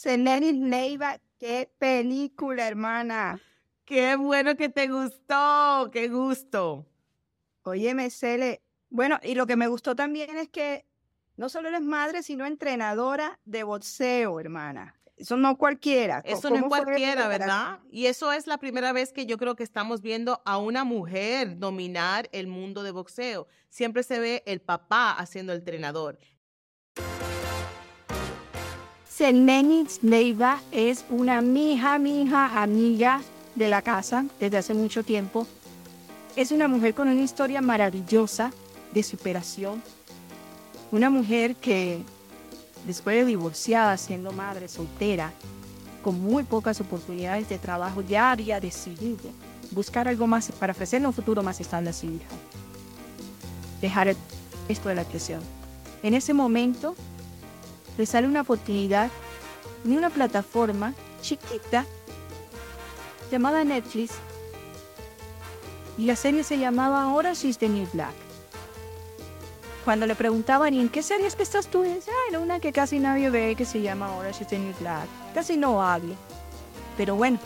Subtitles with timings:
[0.00, 3.38] Seleni Leiva, qué película, hermana.
[3.84, 6.86] Qué bueno que te gustó, qué gusto.
[7.64, 8.62] Óyeme, Cele.
[8.88, 10.86] Bueno, y lo que me gustó también es que
[11.36, 14.98] no solo eres madre, sino entrenadora de boxeo, hermana.
[15.18, 16.22] Eso no cualquiera.
[16.24, 17.80] Eso no es cualquiera, ¿verdad?
[17.90, 21.58] Y eso es la primera vez que yo creo que estamos viendo a una mujer
[21.58, 23.48] dominar el mundo de boxeo.
[23.68, 26.18] Siempre se ve el papá haciendo el entrenador.
[29.10, 33.20] Seleni Leiva es una mija, mija, amiga
[33.56, 35.48] de la casa desde hace mucho tiempo.
[36.36, 38.52] Es una mujer con una historia maravillosa
[38.94, 39.82] de superación.
[40.92, 42.02] Una mujer que
[42.86, 45.32] después de divorciada, siendo madre soltera,
[46.04, 49.28] con muy pocas oportunidades de trabajo, ya había decidido
[49.72, 52.28] buscar algo más para ofrecerle un futuro más estable a su hija.
[53.80, 54.14] Dejar
[54.68, 55.42] esto de la presión.
[56.04, 56.94] En ese momento,
[57.96, 59.10] le sale una oportunidad
[59.84, 61.84] en una plataforma chiquita
[63.30, 64.12] llamada Netflix
[65.98, 68.14] y la serie se llamaba Orange is the New Black.
[69.84, 71.84] Cuando le preguntaban, ¿y en qué series que estás tú?
[71.84, 74.74] Y decía, ay, una que casi nadie ve que se llama Orange is the New
[74.80, 75.06] Black.
[75.34, 76.14] Casi no hablo.
[76.96, 77.38] Pero bueno,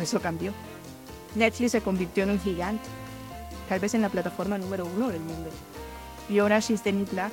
[0.00, 0.52] eso cambió.
[1.34, 2.88] Netflix se convirtió en un gigante,
[3.68, 5.50] tal vez en la plataforma número uno del mundo.
[6.28, 7.32] Y Orange is the New Black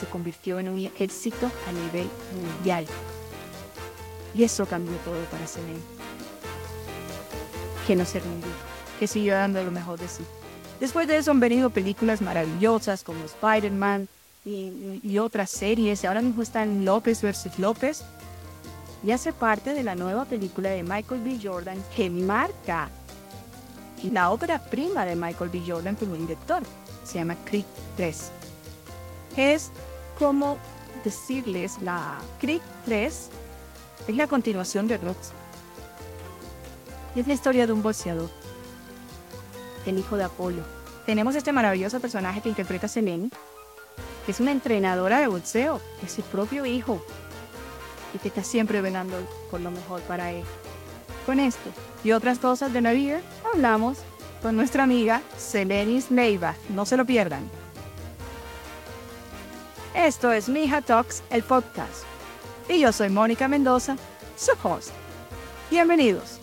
[0.00, 2.86] se convirtió en un éxito a nivel mundial.
[4.34, 5.80] Y eso cambió todo para Selene.
[7.86, 8.50] Que no se rindió,
[8.98, 10.24] que siguió dando lo mejor de sí.
[10.78, 14.08] Después de eso han venido películas maravillosas como Spider-Man
[14.46, 16.04] y, otras series.
[16.06, 17.58] Ahora mismo está en López vs.
[17.58, 18.02] López.
[19.02, 21.38] Y hace parte de la nueva película de Michael B.
[21.42, 22.88] Jordan que marca
[24.10, 25.62] la obra prima de Michael B.
[25.66, 26.62] Jordan como director.
[27.04, 27.64] Se llama Creed
[27.96, 28.30] 3.
[29.40, 29.70] Es
[30.18, 30.58] como
[31.02, 33.30] decirles, la Creed 3
[34.08, 35.00] es la continuación de.
[37.14, 38.28] Y es la historia de un boxeador,
[39.86, 40.62] el hijo de Apolo.
[41.06, 43.30] Tenemos este maravilloso personaje que interpreta Selene,
[44.26, 47.02] que es una entrenadora de boxeo, es su propio hijo,
[48.12, 49.16] y que está siempre velando
[49.50, 50.44] por lo mejor para él.
[51.24, 51.70] Con esto
[52.04, 52.92] y otras cosas de la
[53.54, 53.96] hablamos
[54.42, 56.56] con nuestra amiga Selenis Leiva.
[56.68, 57.59] No se lo pierdan.
[59.94, 62.04] Esto es Mija Talks, el podcast
[62.68, 63.96] y yo soy Mónica Mendoza,
[64.36, 64.92] su host.
[65.68, 66.40] Bienvenidos.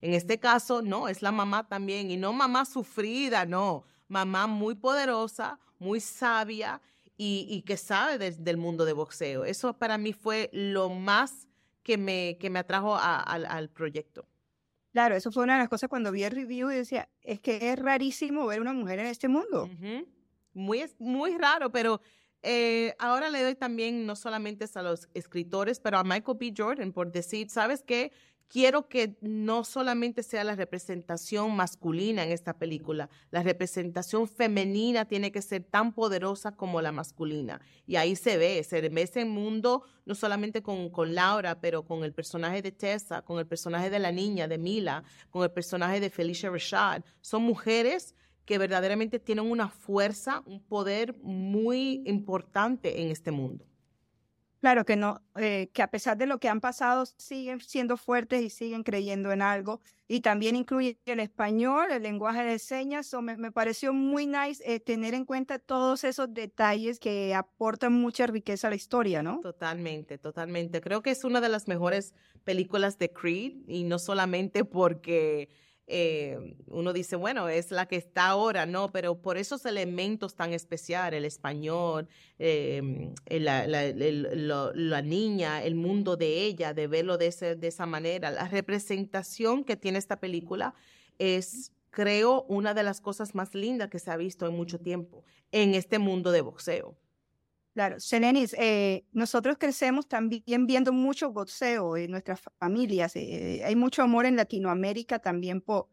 [0.00, 4.74] En este caso, no, es la mamá también, y no mamá sufrida, no, mamá muy
[4.76, 6.80] poderosa, muy sabia
[7.18, 9.44] y, que sabe del mundo de boxeo.
[9.44, 11.48] Eso para mí fue lo más
[11.82, 14.26] que me, que me atrajo al proyecto.
[14.92, 17.70] Claro, eso fue una de las cosas cuando vi el review y decía, es que
[17.70, 19.68] es rarísimo ver una mujer en este mundo.
[20.52, 22.00] Muy, muy raro, pero
[22.42, 26.54] eh, ahora le doy también no solamente a los escritores, pero a Michael B.
[26.56, 28.12] Jordan por decir, ¿sabes qué?
[28.48, 35.30] Quiero que no solamente sea la representación masculina en esta película, la representación femenina tiene
[35.30, 37.60] que ser tan poderosa como la masculina.
[37.86, 42.04] Y ahí se ve, se ve ese mundo no solamente con, con Laura, pero con
[42.04, 46.00] el personaje de Tessa, con el personaje de la niña, de Mila, con el personaje
[46.00, 47.02] de Felicia Rashad.
[47.20, 48.14] Son mujeres
[48.48, 53.66] que verdaderamente tienen una fuerza, un poder muy importante en este mundo.
[54.62, 58.40] Claro que no, eh, que a pesar de lo que han pasado, siguen siendo fuertes
[58.42, 59.82] y siguen creyendo en algo.
[60.08, 63.14] Y también incluye el español, el lenguaje de señas.
[63.20, 68.68] me, pareció muy nice eh, tener en cuenta todos esos detalles que aportan mucha riqueza
[68.68, 69.40] a la historia, ¿no?
[69.42, 70.80] Totalmente, totalmente.
[70.80, 75.50] Creo que es una de las mejores películas de Creed y no solamente porque
[75.90, 78.92] eh, uno dice, bueno, es la que está ahora, ¿no?
[78.92, 82.06] Pero por esos elementos tan especiales, el español,
[82.38, 89.64] em, la, niña, el mundo de ella, de verlo de, de esa manera, la representación
[89.64, 90.74] que tiene esta película
[91.18, 95.24] es, creo, una de las cosas más lindas que se ha visto en mucho tiempo
[95.52, 96.96] en este mundo de boxeo.
[97.78, 103.14] Claro, Selenis, eh, nosotros crecemos también viendo mucho boxeo en nuestras familias.
[103.14, 105.88] Eh, hay mucho amor en Latinoamérica también por,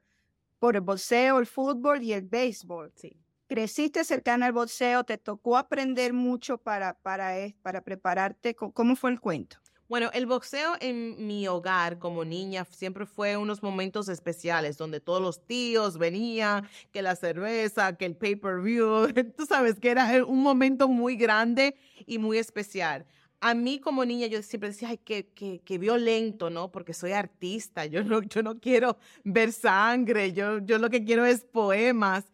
[0.58, 2.92] por el boxeo, el fútbol y el béisbol.
[2.96, 3.22] Sí.
[3.46, 8.56] Creciste cercana al boxeo, te tocó aprender mucho para, para, para prepararte.
[8.56, 9.58] ¿Cómo fue el cuento?
[9.88, 15.22] Bueno, el boxeo en mi hogar como niña siempre fue unos momentos especiales donde todos
[15.22, 20.88] los tíos venían, que la cerveza, que el pay-per-view, tú sabes que era un momento
[20.88, 21.76] muy grande
[22.08, 23.06] y muy especial.
[23.42, 25.28] A mí como niña yo siempre decía, ay, qué,
[25.64, 26.72] qué, violento, ¿no?
[26.72, 31.26] Porque soy artista, yo no, yo no quiero ver sangre, yo, yo lo que quiero
[31.26, 32.26] es poemas.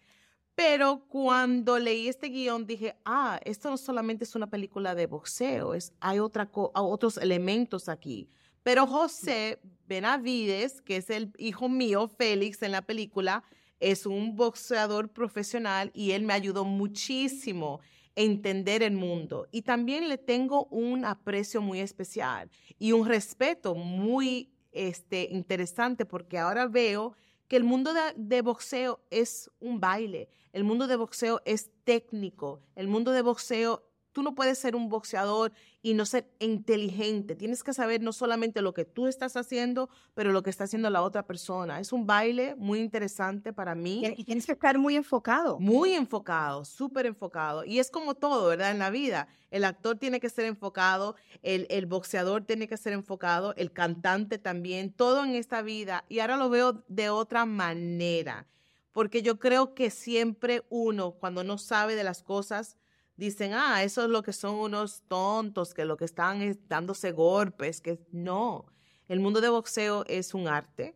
[0.63, 5.73] Pero cuando leí este guion dije, ah, esto no solamente es una película de boxeo,
[5.73, 8.29] es, hay otra otros elementos aquí.
[8.61, 13.43] Pero José Benavides, que es el hijo mío, Félix, en la película,
[13.79, 17.79] es un boxeador profesional y él me ayudó muchísimo
[18.15, 19.47] a entender el mundo.
[19.51, 26.37] Y también le tengo un aprecio muy especial y un respeto muy este, interesante porque
[26.37, 27.15] ahora veo
[27.51, 32.87] que el mundo de, boxeo es un baile, el mundo de boxeo es técnico, el
[32.87, 37.35] mundo de boxeo Tú no puedes ser un boxeador y no ser inteligente.
[37.35, 40.89] Tienes que saber no solamente lo que tú estás haciendo, pero lo que está haciendo
[40.89, 41.79] la otra persona.
[41.79, 44.03] Es un baile muy interesante para mí.
[44.17, 45.59] Y tienes que estar muy enfocado.
[45.59, 47.63] Muy enfocado, súper enfocado.
[47.63, 48.71] Y es como todo, ¿verdad?
[48.71, 49.27] En la vida.
[49.49, 54.37] El actor tiene que ser enfocado, el, el boxeador tiene que ser enfocado, el cantante
[54.37, 56.05] también, todo en esta vida.
[56.09, 58.47] Y ahora lo veo de otra manera.
[58.91, 62.77] Porque yo creo que siempre uno, cuando no sabe de las cosas,
[63.15, 67.11] dicen, ah, eso es lo que son unos tontos, que lo que están es dándose
[67.11, 68.65] golpes, que no.
[69.07, 70.95] El mundo de boxeo es un arte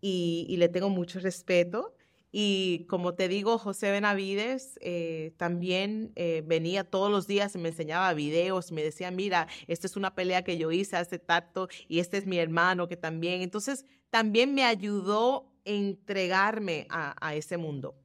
[0.00, 1.94] y, le tengo mucho respeto.
[2.32, 7.68] Y como te digo, José Benavides eh, también eh, venía todos los días y me
[7.68, 11.98] enseñaba videos, me decía, mira, esta es una pelea que yo hice hace tanto y
[11.98, 13.42] este es mi hermano que también.
[13.42, 18.01] Entonces, también me ayudó a entregarme a ese mundo.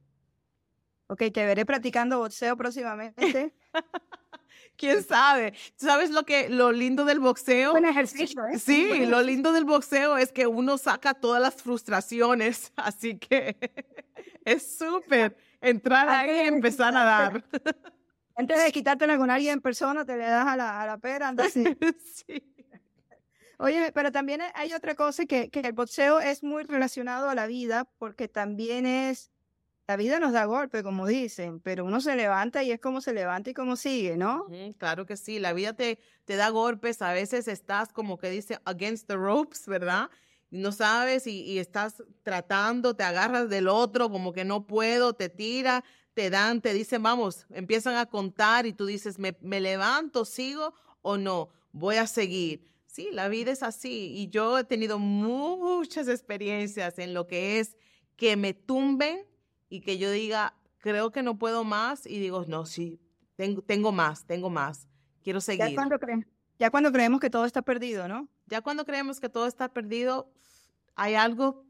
[1.08, 3.54] Ok, te veré practicando boxeo próximamente.
[4.76, 5.54] ¿Quién sabe?
[5.74, 7.74] ¿Sabes lo que lo lindo del boxeo?
[7.74, 8.58] Un ejercicio, ¿eh?
[8.58, 13.56] Sí, lo lindo del boxeo es que uno saca todas las frustraciones, así que
[14.44, 17.44] es súper entrar ahí y empezar a dar.
[18.36, 21.28] Antes de quitártela con alguien en persona, te le das a la, a la pera,
[21.28, 21.64] anda así.
[22.26, 22.54] sí.
[23.58, 27.46] Oye, pero también hay otra cosa que, que el boxeo es muy relacionado a la
[27.48, 29.32] vida porque también es
[29.88, 33.14] la vida nos da golpe, como dicen, pero uno se levanta y es como se
[33.14, 34.46] levanta y como sigue, ¿no?
[34.76, 38.60] claro que sí, la vida te, te da golpes, a veces estás como que dice
[38.66, 40.10] against the ropes, ¿verdad?
[40.50, 45.82] No sabes y, estás tratando, te agarras del otro, como que no puedo, te tira,
[46.12, 50.74] te dan, te dicen, vamos, empiezan a contar y tú dices, me, me levanto, sigo
[51.00, 52.62] o no, voy a seguir.
[52.84, 57.78] Sí, la vida es así y yo he tenido muchas experiencias en lo que es
[58.16, 59.26] que me tumben
[59.68, 63.00] y que yo diga, creo que no puedo más y digo, no, sí,
[63.36, 64.88] tengo, tengo más, tengo más,
[65.22, 65.68] quiero seguir.
[65.68, 65.98] Ya cuando,
[66.58, 68.28] ya cuando creemos que todo está perdido, ¿no?
[68.46, 70.30] Ya cuando creemos que todo está perdido,
[70.94, 71.64] hay algo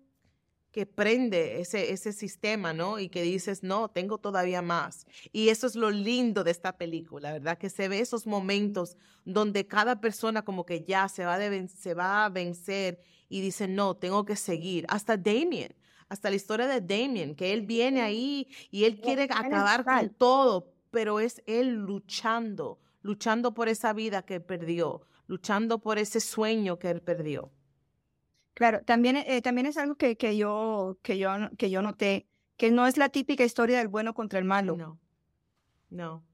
[0.70, 2.98] que prende ese, ese sistema, ¿no?
[2.98, 5.06] Y que dices, no, tengo todavía más.
[5.32, 7.58] Y eso es lo lindo de esta película, ¿verdad?
[7.58, 12.26] Que se ve esos momentos donde cada persona como que ya se va, se va
[12.26, 14.84] a vencer y dice, no, tengo que seguir.
[14.88, 15.74] Hasta Damien
[16.08, 20.72] hasta la historia de Damien, que él viene ahí y él quiere acabar con todo,
[20.90, 26.90] pero es él luchando, luchando por esa vida que perdió, luchando por ese sueño que
[26.90, 27.50] él perdió.
[28.54, 32.26] Claro, también, eh, también es algo que, que, yo, que, yo, que yo noté,
[32.56, 34.76] que no es la típica historia del bueno contra el malo.
[34.76, 34.98] No,
[35.90, 36.28] no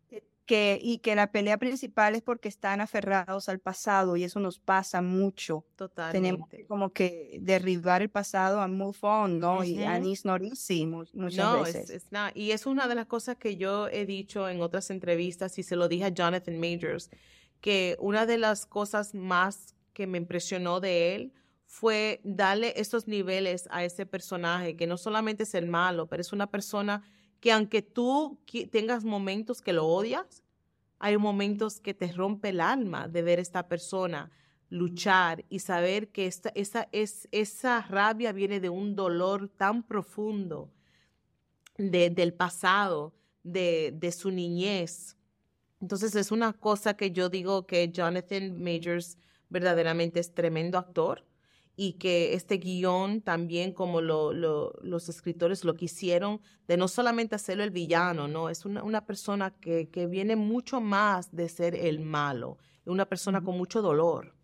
[0.46, 4.58] que, y que la pelea principal es porque están aferrados al pasado y eso nos
[4.58, 5.64] pasa mucho.
[5.76, 6.19] Totalmente.
[6.19, 9.64] Tenemos como que derribar el pasado a move on, ¿no?
[9.64, 11.91] Y a it's not muchas no, veces.
[11.91, 15.62] Es, Y es una de las cosas que yo he dicho en otras entrevistas y
[15.62, 17.11] se lo dije a Jonathan Majors,
[17.61, 21.32] que una de las cosas más que me impresionó de él
[21.65, 26.32] fue darle estos niveles a ese personaje, que no solamente es el malo, pero es
[26.32, 27.03] una persona
[27.44, 28.39] que aunque tú
[28.72, 30.43] tengas momentos que lo odias,
[30.98, 34.31] hay momentos que te rompe el alma de ver a esta persona
[34.70, 40.72] luchar y saber que esta, esa, es, esa rabia viene de un dolor tan profundo
[41.77, 45.19] de, del pasado, de, de su niñez.
[45.82, 49.19] Entonces es una cosa que yo digo que Jonathan Majors
[49.51, 51.27] verdaderamente es tremendo actor
[51.76, 57.64] y que este guion también como lo, los escritores lo quisieron, de no solamente hacerlo
[57.64, 62.00] el villano, no, es una, una persona que, que, viene mucho más de ser el
[62.00, 64.34] malo, una persona con mucho dolor.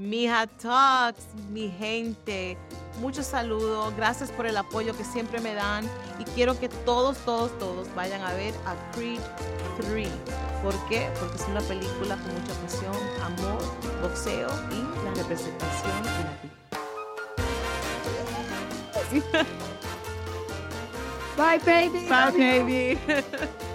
[0.00, 2.56] Mija Talks, mi gente,
[3.02, 5.84] muchos saludos, gracias por el apoyo que siempre me dan
[6.18, 9.20] y quiero que todos, todos, todos vayan a ver a Creed
[9.82, 10.08] 3.
[10.62, 11.10] ¿Por qué?
[11.20, 13.62] Porque es una película con mucha pasión, amor,
[14.00, 16.02] boxeo y la representación
[19.12, 19.20] de
[21.36, 22.06] Bye, baby.
[22.08, 22.98] Bye, baby.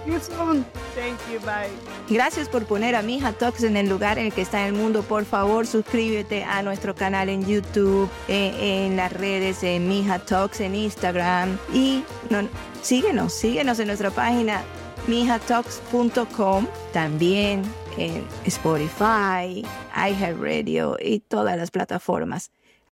[0.04, 0.66] You soon.
[0.96, 1.38] Thank you.
[1.38, 1.70] Bye.
[2.08, 4.80] Gracias por poner a Mija Talks en el lugar en el que está en el
[4.80, 5.02] mundo.
[5.02, 10.76] Por favor, suscríbete a nuestro canal en YouTube, en las redes de Mija Talks, en
[10.76, 11.58] Instagram.
[11.74, 12.48] Y no,
[12.80, 14.62] síguenos, síguenos en nuestra página
[15.08, 16.66] mijatalks.com.
[16.92, 17.62] También
[17.96, 19.64] en Spotify,
[19.96, 22.52] iHeartRadio y todas las plataformas.